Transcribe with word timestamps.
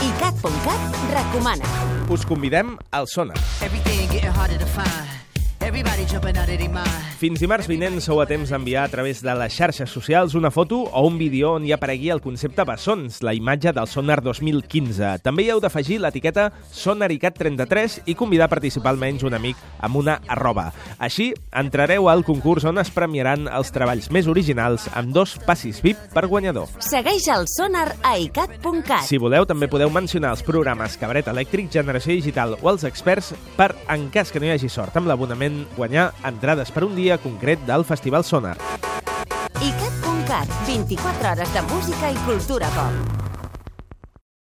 ICAT.cat 0.00 0.80
recomana. 1.12 1.64
Us 2.10 2.24
convidem 2.26 2.78
al 2.90 3.06
Sonar. 3.06 3.36
Everything 3.60 4.08
getting 4.10 4.30
harder 4.30 4.58
to 4.58 4.66
find. 4.66 5.06
Everybody 5.60 5.91
Fins 7.22 7.38
dimarts 7.38 7.68
vinent 7.70 8.00
sou 8.02 8.18
a 8.18 8.24
temps 8.26 8.50
d'enviar 8.50 8.82
a 8.82 8.90
través 8.90 9.20
de 9.22 9.30
les 9.38 9.54
xarxes 9.54 9.92
socials 9.94 10.32
una 10.34 10.50
foto 10.50 10.80
o 10.90 11.02
un 11.06 11.20
vídeo 11.20 11.52
on 11.54 11.62
hi 11.62 11.70
aparegui 11.70 12.08
el 12.10 12.20
concepte 12.20 12.64
Bessons, 12.66 13.20
la 13.22 13.30
imatge 13.38 13.70
del 13.70 13.86
Sonar 13.86 14.16
2015. 14.26 15.20
També 15.22 15.44
hi 15.44 15.52
heu 15.54 15.60
d'afegir 15.62 16.00
l'etiqueta 16.02 16.48
Sonaricat33 16.74 18.08
i 18.10 18.16
convidar 18.18 18.48
a 18.48 18.50
participar 18.50 18.90
almenys 18.90 19.22
un 19.22 19.36
amic 19.38 19.60
amb 19.78 20.00
una 20.00 20.16
arroba. 20.26 20.72
Així, 20.98 21.28
entrareu 21.54 22.08
al 22.10 22.24
concurs 22.26 22.66
on 22.66 22.82
es 22.82 22.90
premiaran 22.90 23.46
els 23.46 23.70
treballs 23.70 24.10
més 24.10 24.26
originals 24.26 24.88
amb 24.90 25.14
dos 25.14 25.36
passis 25.46 25.78
VIP 25.84 26.02
per 26.10 26.26
guanyador. 26.26 26.74
Segueix 26.82 27.30
el 27.30 27.46
Sonar 27.54 27.86
a 28.02 28.16
ICAT.cat. 28.18 29.06
Si 29.06 29.22
voleu, 29.22 29.46
també 29.46 29.70
podeu 29.70 29.94
mencionar 29.94 30.34
els 30.34 30.42
programes 30.42 30.98
Cabaret 30.98 31.30
Elèctric, 31.30 31.70
Generació 31.70 32.18
Digital 32.18 32.58
o 32.58 32.74
els 32.74 32.82
experts 32.90 33.30
per, 33.54 33.70
en 33.86 34.10
cas 34.10 34.34
que 34.34 34.42
no 34.42 34.50
hi 34.50 34.56
hagi 34.56 34.72
sort 34.72 34.98
amb 34.98 35.06
l'abonament, 35.06 35.62
guanyar 35.92 36.14
entrades 36.24 36.70
per 36.72 36.84
un 36.84 36.94
dia 36.96 37.18
concret 37.20 37.60
del 37.68 37.84
Festival 37.84 38.24
Sonar. 38.24 38.56
ICAT.cat, 39.60 40.48
24 40.66 41.32
hores 41.32 41.52
de 41.52 41.62
música 41.68 42.10
i 42.10 42.16
cultura 42.24 42.70
pop. 42.78 43.21